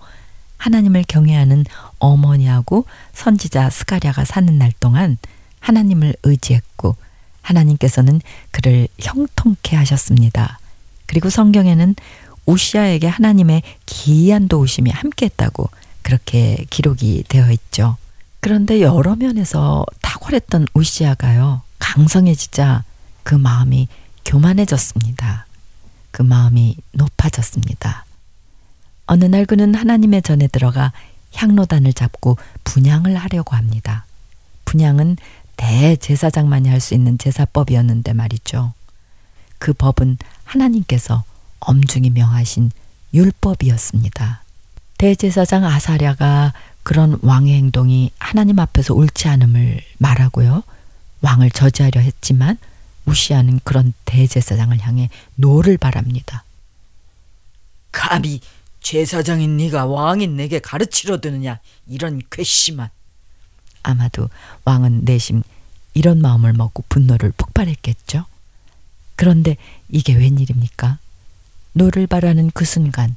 [0.59, 1.65] 하나님을 경외하는
[1.99, 5.17] 어머니하고 선지자 스가랴가 사는 날 동안
[5.61, 6.97] 하나님을 의지했고
[7.45, 8.21] 하나님께서는
[8.51, 10.59] 그를 형통케 하셨습니다.
[11.07, 11.95] 그리고 성경에는
[12.47, 15.71] 우시아에게 하나님의 기이한 도우심이 함께했다고
[16.03, 17.97] 그렇게 기록이 되어 있죠.
[18.41, 22.85] 그런데 여러 면에서 탁월했던 우시아가요 강성해지자
[23.23, 23.89] 그 마음이
[24.25, 25.47] 교만해졌습니다.
[26.11, 28.05] 그 마음이 높아졌습니다.
[29.07, 30.93] 어느 날 그는 하나님의 전에 들어가
[31.35, 34.07] 향로단을 잡고 분양을 하려고 합니다.
[34.65, 35.17] 분양은
[35.57, 38.73] 대제사장만이 할 수 있는 제사법이었는데 말이죠.
[39.59, 41.25] 그 법은 하나님께서
[41.61, 42.71] 엄중히 명하신
[43.15, 44.43] 율법이었습니다.
[44.99, 46.53] 대제사장 아사랴가
[46.83, 50.63] 그런 왕의 행동이 하나님 앞에서 옳지 않음을 말하고요.
[51.23, 52.59] 왕을 저지하려 했지만
[53.07, 56.45] 우시아는 그런 대제사장을 향해 노를 발합니다.
[57.93, 58.41] 감히
[58.81, 62.91] 제사장인 네가 왕인 내게 가르치려 드느냐 이런 괘씸한
[63.85, 64.29] 아마도
[64.65, 65.43] 왕은 내심
[65.95, 68.25] 이런 마음을 먹고 분노를 폭발했겠죠.
[69.15, 69.57] 그런데
[69.89, 70.99] 이게 웬일입니까?
[71.73, 73.15] 노를 발하는 그 순간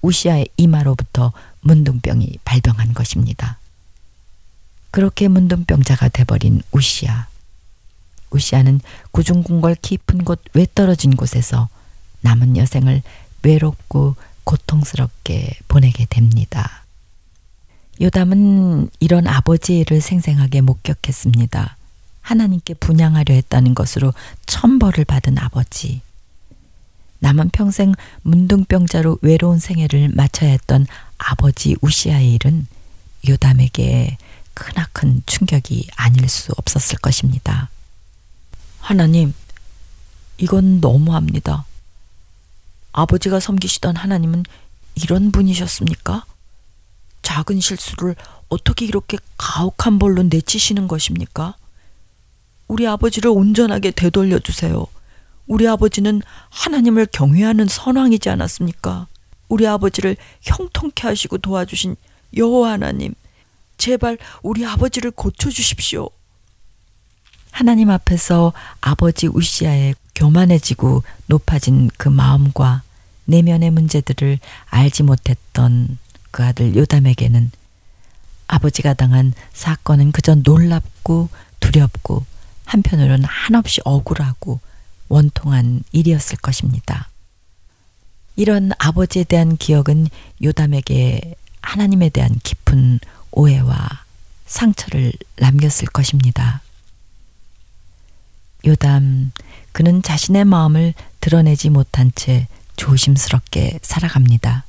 [0.00, 3.58] 우시아의 이마로부터 문둥병이 발병한 것입니다.
[4.90, 7.26] 그렇게 문둥병자가 돼버린 우시아.
[8.30, 8.80] 우시아는
[9.10, 11.68] 구중궁궐 깊은 곳 외떨어진 곳에서
[12.22, 13.02] 남은 여생을
[13.42, 16.85] 외롭고 고통스럽게 보내게 됩니다.
[18.00, 21.76] 요담은 이런 아버지의 일을 생생하게 목격했습니다.
[22.20, 24.12] 하나님께 분양하려 했다는 것으로
[24.46, 26.02] 천벌을 받은 아버지.
[27.20, 30.86] 남은 평생 문둥병자로 외로운 생애를 마쳐야 했던
[31.18, 32.66] 아버지 우시아의 일은
[33.26, 34.18] 요담에게
[34.54, 37.68] 크나큰 충격이 아닐 수 없었을 것입니다.
[38.80, 39.34] 하나님,
[40.38, 41.64] 이건 너무합니다.
[42.92, 44.44] 아버지가 섬기시던 하나님은
[44.94, 46.24] 이런 분이셨습니까?
[47.26, 48.14] 작은 실수를
[48.48, 51.56] 어떻게 이렇게 가혹한 벌로 내치시는 것입니까?
[52.68, 54.86] 우리 아버지를 온전하게 되돌려 주세요.
[55.48, 59.08] 우리 아버지는 하나님을 경외하는 선왕이지 않았습니까?
[59.48, 61.96] 우리 아버지를 형통케 하시고 도와주신
[62.36, 63.12] 여호와 하나님,
[63.76, 66.08] 제발 우리 아버지를 고쳐 주십시오.
[67.50, 72.82] 하나님 앞에서 아버지 우시아의 교만해지고 높아진 그 마음과
[73.24, 75.98] 내면의 문제들을 알지 못했던
[76.36, 77.50] 그 아들 요담에게는
[78.46, 81.30] 아버지가 당한 사건은 그저 놀랍고
[81.60, 82.26] 두렵고
[82.66, 84.60] 한편으로는 한없이 억울하고
[85.08, 87.08] 원통한 일이었을 것입니다.
[88.36, 90.08] 이런 아버지에 대한 기억은
[90.42, 93.88] 요담에게 하나님에 대한 깊은 오해와
[94.44, 96.60] 상처를 남겼을 것입니다.
[98.66, 99.32] 요담,
[99.72, 104.66] 그는 자신의 마음을 드러내지 못한 채 조심스럽게 살아갑니다.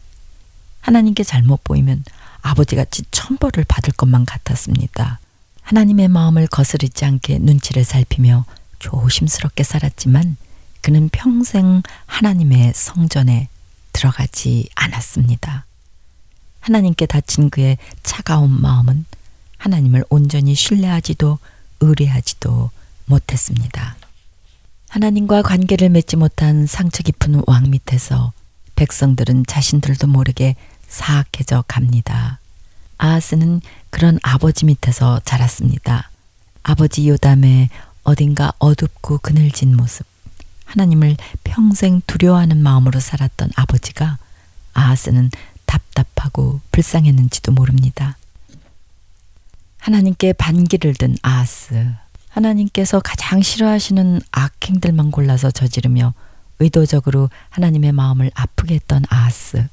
[0.87, 2.05] 하나님께 잘못 보이면
[2.41, 5.19] 아버지같이 천벌을 받을 것만 같았습니다.
[5.63, 8.45] 하나님의 마음을 거스르지 않게 눈치를 살피며
[8.79, 10.37] 조심스럽게 살았지만
[10.79, 13.49] 그는 평생 하나님의 성전에
[13.91, 15.65] 들어가지 않았습니다.
[16.61, 19.03] 하나님께 다친 그의 차가운 마음은
[19.57, 21.37] 하나님을 온전히 신뢰하지도
[21.81, 22.71] 의뢰하지도
[23.07, 23.97] 못했습니다.
[24.87, 28.31] 하나님과 관계를 맺지 못한 상처 깊은 왕 밑에서
[28.77, 30.55] 백성들은 자신들도 모르게
[30.87, 32.39] 사악해져 갑니다.
[32.97, 36.09] 아하스는 그런 아버지 밑에서 자랐습니다.
[36.63, 37.69] 아버지 요담의
[38.03, 40.05] 어딘가 어둡고 그늘진 모습,
[40.65, 44.17] 하나님을 평생 두려워하는 마음으로 살았던 아버지가
[44.73, 45.29] 아하스는
[45.65, 48.17] 답답하고 불쌍했는지도 모릅니다.
[49.79, 51.93] 하나님께 반기를 든 아하스,
[52.29, 56.13] 하나님께서 가장 싫어하시는 악행들만 골라서 저지르며
[56.59, 59.67] 의도적으로 하나님의 마음을 아프게 했던 아하스.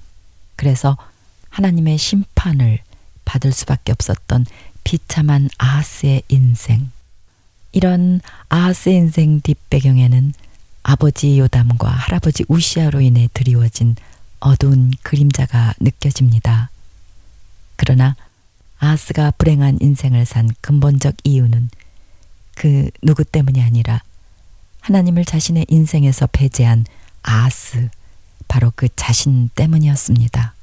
[0.57, 0.97] 그래서
[1.51, 2.79] 하나님의 심판을
[3.25, 4.47] 받을 수밖에 없었던
[4.83, 6.91] 비참한 아하스의 인생.
[7.73, 10.33] 이런 아하스의 인생 뒷배경에는
[10.83, 13.97] 아버지 요담과 할아버지 우시아로 인해 드리워진
[14.39, 16.71] 어두운 그림자가 느껴집니다.
[17.77, 18.15] 그러나
[18.79, 21.71] 아하스가 불행한 인생을 산 근본적 이유는
[22.55, 24.03] 그 누구 때문이 아니라
[24.81, 26.85] 하나님을 자신의 인생에서 배제한
[27.23, 27.89] 아하스,
[28.49, 30.55] 바로 그 자신 때문이었습니다.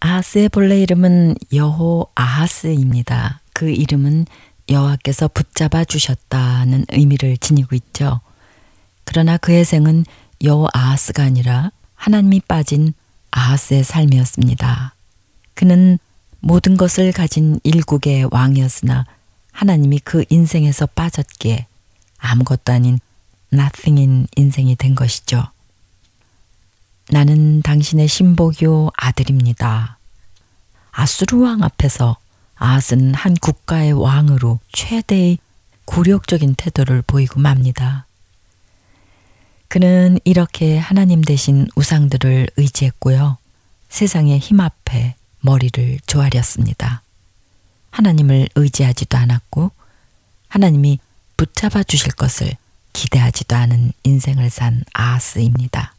[0.00, 3.40] 아하스의 본래 이름은 여호 아하스입니다.
[3.54, 4.26] 그 이름은
[4.68, 8.20] 여호와께서 붙잡아 주셨다는 의미를 지니고 있죠.
[9.04, 10.04] 그러나 그의 생은
[10.42, 12.92] 여호 아하스가 아니라 하나님이 빠진
[13.30, 14.94] 아하스의 삶이었습니다.
[15.54, 15.98] 그는
[16.40, 19.06] 모든 것을 가진 일국의 왕이었으나
[19.52, 21.66] 하나님이 그 인생에서 빠졌기에
[22.18, 22.98] 아무것도 아닌
[23.58, 25.46] nothing인 인생이 된 것이죠.
[27.10, 29.98] 나는 당신의 신복요 아들입니다.
[30.90, 32.16] 아수르 왕 앞에서
[32.56, 35.38] 아스는 한 국가의 왕으로 최대의
[35.84, 38.06] 굴욕적인 태도를 보이고 맙니다.
[39.68, 43.38] 그는 이렇게 하나님 대신 우상들을 의지했고요.
[43.88, 47.02] 세상의 힘 앞에 머리를 조아렸습니다.
[47.90, 49.72] 하나님을 의지하지도 않았고
[50.48, 50.98] 하나님이
[51.36, 52.56] 붙잡아 주실 것을
[52.94, 55.94] 기대하지도 않은 인생을 산 아하스입니다.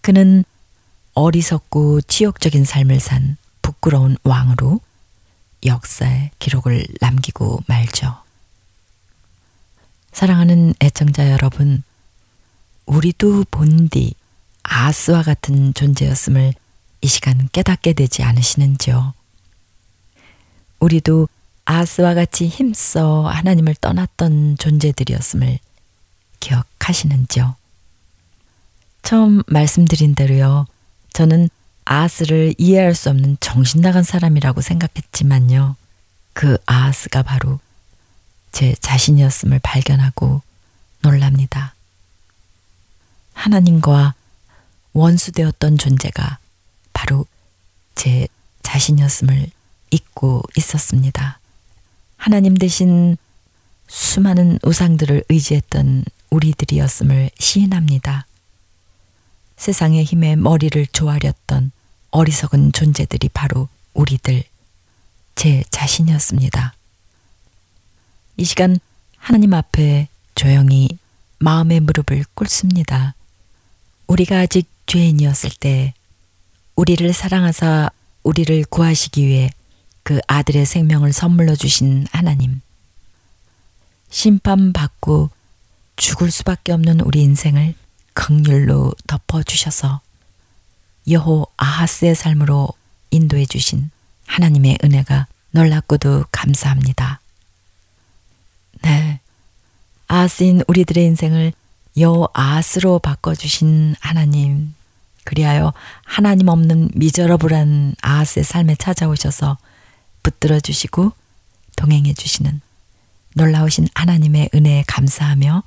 [0.00, 0.44] 그는
[1.12, 4.80] 어리석고 치욕적인 삶을 산 부끄러운 왕으로
[5.66, 8.16] 역사의 기록을 남기고 말죠.
[10.12, 11.82] 사랑하는 애청자 여러분,
[12.86, 14.14] 우리도 본디
[14.62, 16.54] 아스와 같은 존재였음을
[17.02, 19.14] 이 시간 깨닫게 되지 않으시는지요?
[20.80, 21.28] 우리도
[21.70, 25.60] 아스와 같이 힘써 하나님을 떠났던 존재들이었음을
[26.40, 27.54] 기억하시는지요?
[29.02, 30.66] 처음 말씀드린 대로요.
[31.12, 31.48] 저는
[31.84, 35.76] 아스를 이해할 수 없는 정신 나간 사람이라고 생각했지만요.
[36.32, 37.60] 그 아스가 바로
[38.50, 40.42] 제 자신이었음을 발견하고
[41.02, 41.74] 놀랍니다.
[43.32, 44.14] 하나님과
[44.92, 46.38] 원수되었던 존재가
[46.92, 47.26] 바로
[47.94, 48.26] 제
[48.64, 49.50] 자신이었음을
[49.92, 51.39] 잊고 있었습니다.
[52.20, 53.16] 하나님 대신
[53.88, 58.26] 수많은 우상들을 의지했던 우리들이었음을 시인합니다.
[59.56, 61.72] 세상의 힘에 머리를 조아렸던
[62.10, 64.44] 어리석은 존재들이 바로 우리들,
[65.34, 66.74] 제 자신이었습니다.
[68.36, 68.78] 이 시간
[69.16, 70.98] 하나님 앞에 조용히
[71.38, 73.14] 마음의 무릎을 꿇습니다.
[74.08, 75.94] 우리가 아직 죄인이었을 때
[76.76, 77.88] 우리를 사랑하사
[78.24, 79.50] 우리를 구하시기 위해
[80.02, 82.60] 그 아들의 생명을 선물로 주신 하나님.
[84.10, 85.30] 심판받고
[85.96, 87.74] 죽을 수밖에 없는 우리 인생을
[88.14, 90.00] 극률로 덮어주셔서
[91.10, 92.68] 여호 아하스의 삶으로
[93.10, 93.90] 인도해 주신
[94.26, 97.20] 하나님의 은혜가 놀랍고도 감사합니다.
[98.82, 99.20] 네.
[100.08, 101.52] 아하스인 우리들의 인생을
[101.98, 104.74] 여호 아하스로 바꿔주신 하나님.
[105.24, 105.72] 그리하여
[106.04, 109.58] 하나님 없는 미저러블한 아하스의 삶에 찾아오셔서
[110.22, 111.12] 붙들어 주시고
[111.76, 112.60] 동행해 주시는
[113.34, 115.62] 놀라우신 하나님의 은혜에 감사하며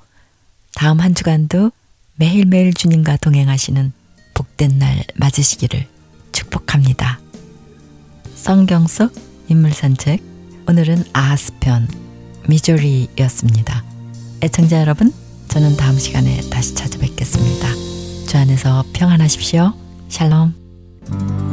[0.76, 1.72] 다음 한 주간도
[2.16, 3.94] 매일매일 주님과 동행하시는
[4.34, 5.88] 복된 날 맞으시기를
[6.32, 7.20] 축복합니다.
[8.36, 9.14] 성경 속
[9.48, 10.22] 인물 산책
[10.68, 11.88] 오늘은 아하스편
[12.48, 13.84] 미조리였습니다.
[14.42, 15.14] 애청자 여러분
[15.48, 17.68] 저는 다음 시간에 다시 찾아뵙겠습니다.
[18.28, 19.74] 주 안에서 평안하십시오.
[20.10, 21.53] 샬롬.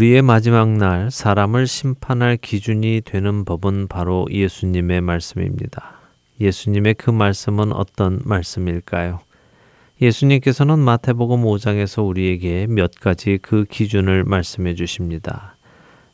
[0.00, 6.00] 우리의 마지막 날 사람을 심판할 기준이 되는 법은 바로 예수님의 말씀입니다.
[6.40, 9.20] 예수님의 그 말씀은 어떤 말씀일까요?
[10.00, 15.58] 예수님께서는 마태복음 5장에서 우리에게 몇 가지 그 기준을 말씀해 주십니다.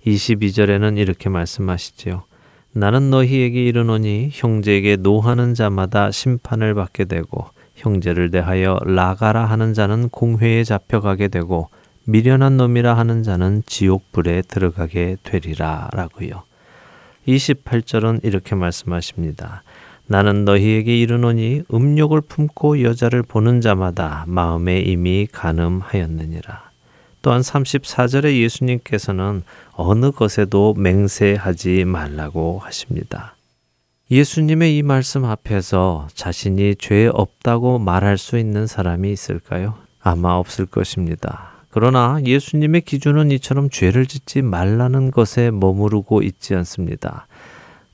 [0.05, 2.25] 22절에는 이렇게 말씀하시지요.
[2.73, 10.65] 나는 너희에게 이르노니 형제에게 노하는 자마다 심판을 받게 되고 형제를 대하여 라가라 하는 자는 공회에
[10.65, 11.69] 잡혀가게 되고
[12.09, 16.45] 미련한 놈이라 하는 자는 지옥 불에 들어가게 되리라 라고요.
[17.27, 19.65] 28절은 이렇게 말씀하십니다.
[20.07, 26.71] 나는 너희에게 이르노니 음욕을 품고 여자를 보는 자마다 마음에 이미 가늠하였느니라.
[27.23, 29.43] 또한 34절에 예수님께서는
[29.73, 33.35] 어느 것에도 맹세하지 말라고 하십니다.
[34.13, 39.75] 예수님의 이 말씀 앞에서 자신이 죄 없다고 말할 수 있는 사람이 있을까요?
[40.01, 41.56] 아마 없을 것입니다.
[41.77, 47.27] 그러나 예수님의 기준은 이처럼 죄를 짓지 말라는 것에 머무르고 있지 않습니다.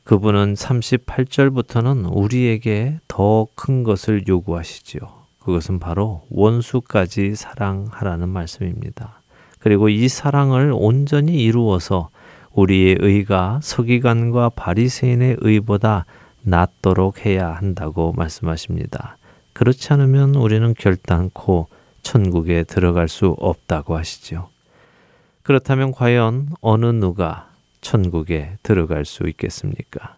[0.04, 5.00] 그분은 38절부터는 우리에게 더 큰 것을 요구하시지요.
[5.40, 9.20] 그것은 바로 원수까지 사랑하라는 말씀입니다.
[9.58, 12.10] 그리고 이 사랑을 온전히 이루어서
[12.52, 16.06] 우리의 의가 서기관과 바리새인의 의보다
[16.42, 19.16] 낫도록 해야 한다고 말씀하십니다.
[19.54, 21.66] 그렇지 않으면 우리는 결단코
[22.02, 24.48] 천국에 들어갈 수 없다고 하시죠.
[25.42, 27.50] 그렇다면 과연 어느 누가
[27.80, 30.16] 천국에 들어갈 수 있겠습니까?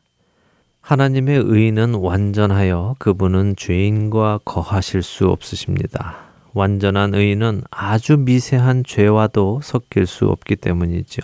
[0.81, 6.17] 하나님의 의는 완전하여 그분은 죄인과 거하실 수 없으십니다.
[6.53, 11.23] 완전한 의는 아주 미세한 죄와도 섞일 수 없기 때문이죠.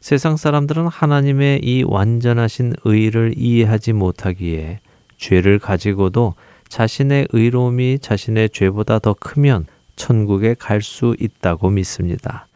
[0.00, 4.80] 세상 사람들은 하나님의 이 완전하신 의를 이해하지 못하기에
[5.18, 6.34] 죄를 가지고도
[6.70, 9.66] 자신의 의로움이 자신의 죄보다 더 크면
[9.96, 12.46] 천국에 갈 수 있다고 믿습니다.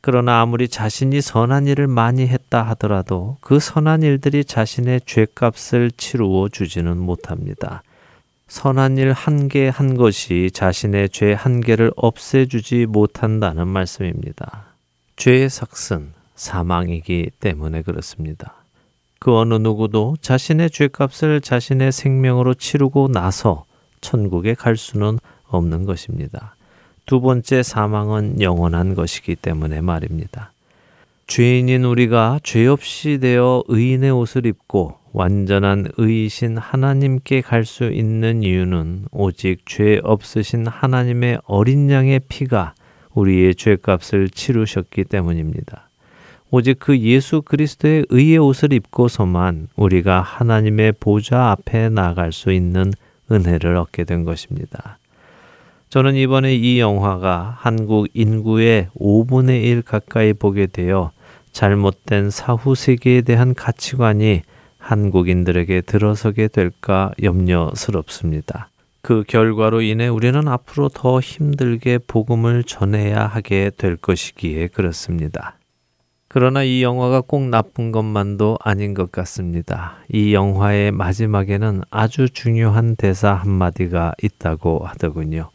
[0.00, 6.96] 그러나 아무리 자신이 선한 일을 많이 했다 하더라도 그 선한 일들이 자신의 죄값을 치루어 주지는
[6.96, 7.82] 못합니다.
[8.46, 14.66] 선한 일 한 개 한 것이 자신의 죄 한 개를 없애주지 못한다는 말씀입니다.
[15.16, 18.62] 죄의 삭은 사망이기 때문에 그렇습니다.
[19.18, 23.64] 그 어느 누구도 자신의 죄값을 자신의 생명으로 치르고 나서
[24.00, 26.54] 천국에 갈 수는 없는 것입니다.
[27.06, 30.52] 두 번째 사망은 영원한 것이기 때문에 말입니다.
[31.28, 39.06] 죄인인 우리가 죄 없이 되어 의인의 옷을 입고 완전한 의이신 하나님께 갈 수 있는 이유는
[39.10, 42.74] 오직 죄 없으신 하나님의 어린 양의 피가
[43.14, 45.85] 우리의 죄값을 치르셨기 때문입니다.
[46.50, 52.92] 오직 그 예수 그리스도의 의의 옷을 입고서만 우리가 하나님의 보좌 앞에 나갈 수 있는
[53.30, 54.98] 은혜를 얻게 된 것입니다.
[55.88, 61.10] 저는 이번에 이 영화가 한국 인구의 5분의 1 가까이 보게 되어
[61.52, 64.42] 잘못된 사후 세계에 대한 가치관이
[64.78, 68.68] 한국인들에게 들어서게 될까 염려스럽습니다.
[69.00, 75.55] 그 결과로 인해 우리는 앞으로 더 힘들게 복음을 전해야 하게 될 것이기에 그렇습니다.
[76.38, 79.94] 그러나 이 영화가 꼭 나쁜 것만도 아닌 것 같습니다.
[80.12, 85.48] 이 영화의 마지막에는 아주 중요한 대사 한마디가 있다고 하더군요.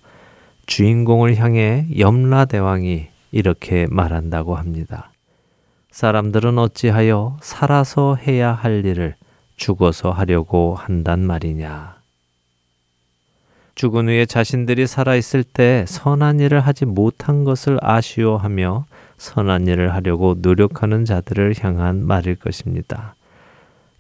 [0.66, 5.12] 주인공을 향해 염라대왕이 이렇게 말한다고 합니다.
[5.92, 9.14] 사람들은 어찌하여 살아서 해야 할 일을
[9.58, 11.98] 죽어서 하려고 한단 말이냐.
[13.76, 18.86] 죽은 후에 자신들이 살아있을 때 선한 일을 하지 못한 것을 아쉬워하며
[19.22, 23.14] 선한 일을 하려고 노력하는 자들을 향한 말일 것입니다.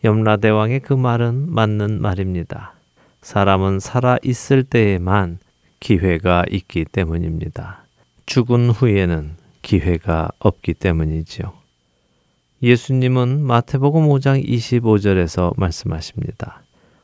[0.04, 2.74] 염라대왕의 그 말은 맞는 말입니다.
[3.22, 5.38] 사람은 살아 있을 때에만
[5.80, 7.84] 기회가 있기 때문입니다.
[8.26, 11.54] 죽은 후에는 기회가 없기 때문이지요.
[12.64, 16.64] 예수님은 마태복음 5장 25절에서 말씀하십니다.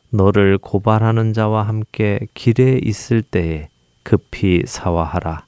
[0.09, 3.69] 너를 고발하는 자와 함께 길에 있을 때에
[4.01, 5.45] 급히 사화하라.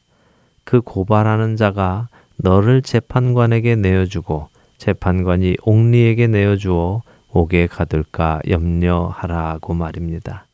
[0.65, 2.09] 그 고발하는 자가
[2.41, 10.45] 너를 재판관에게 내어주고 재판관이 옥리에게 내어주어 옥에 가둘까 염려하라고 말입니다.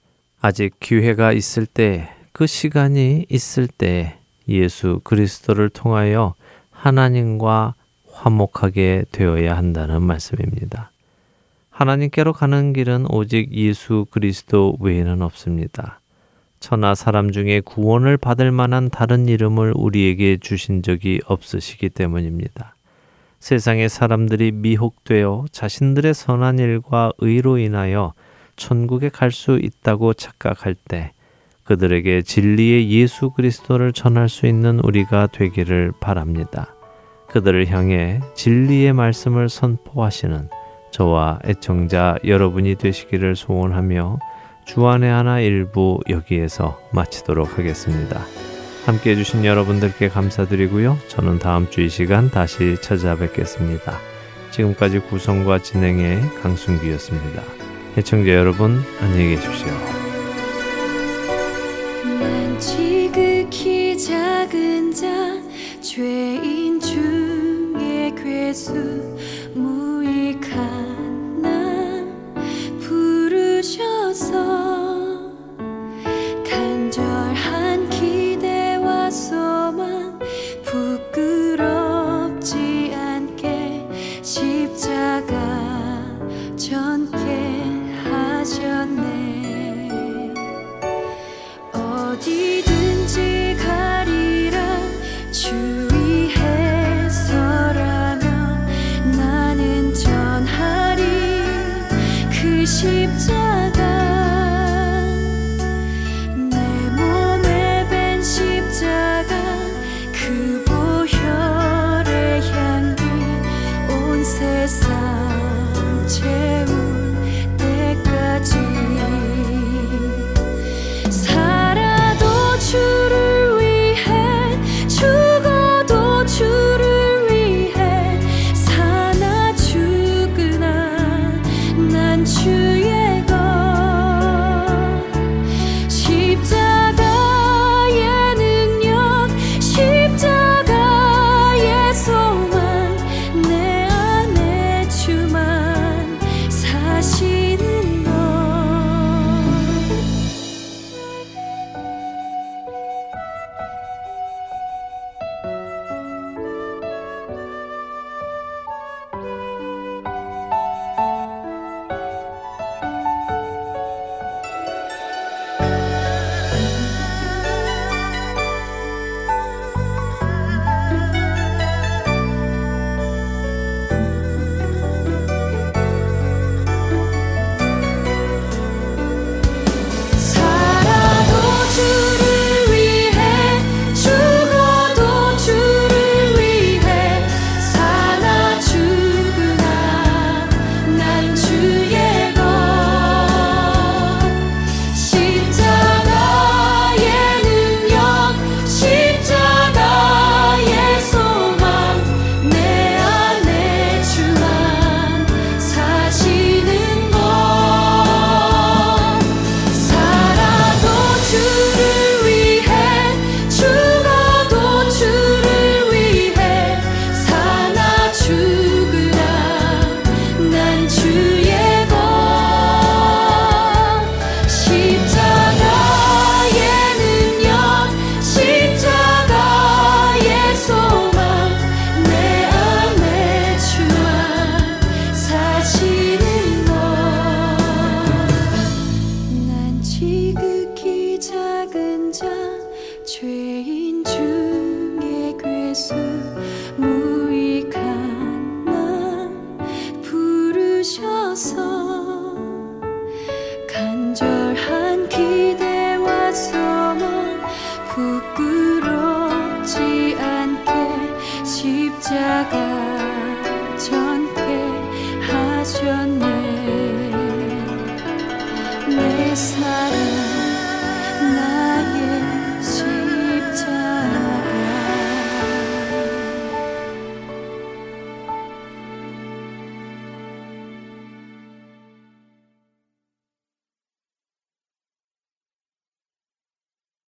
[0.41, 4.17] 아직 기회가 있을 때, 그 시간이 있을 때
[4.49, 6.33] 예수 그리스도를 통하여
[6.71, 7.75] 하나님과
[8.11, 10.91] 화목하게 되어야 한다는 말씀입니다.
[11.69, 15.99] 하나님께로 가는 길은 오직 예수 그리스도 외에는 없습니다.
[16.65, 22.75] 천하 사람 중에 구원을 받을 만한 다른 이름을 우리에게 주신 적이 없으시기 때문입니다.
[23.37, 28.13] 세상의 사람들이 미혹되어 자신들의 선한 일과 의로 인하여
[28.55, 31.11] 천국에 갈 수 있다고 착각할 때
[31.65, 36.73] 그들에게 진리의 예수 그리스도를 전할 수 있는 우리가 되기를 바랍니다.
[37.27, 40.49] 그들을 향해 진리의 말씀을 선포하시는
[40.89, 44.17] 저와 애청자 여러분이 되시기를 소원하며
[44.65, 48.25] 주안의 하나 일부 여기에서 마치도록 하겠습니다.
[48.85, 50.97] 함께 해주신 여러분들께 감사드리고요.
[51.07, 53.97] 저는 다음 주 이 시간 다시 찾아뵙겠습니다.
[54.51, 57.41] 지금까지 구성과 진행의 강순기였습니다.
[57.97, 59.67] 애청자 여러분 안녕히 계십시오.
[62.19, 65.07] 난 지극히 작은 자
[65.81, 69.15] 죄인 중에 괴수
[73.65, 74.31] 부르셔서
[76.47, 80.14] 간절한 기대와 소망